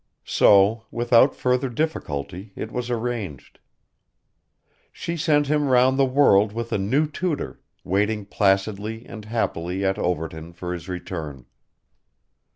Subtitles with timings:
[0.25, 3.59] So, without further difficulty, it was arranged.
[4.91, 9.99] She sent him round the world with a new tutor, waiting placidly and happily at
[9.99, 11.45] Overton for his return.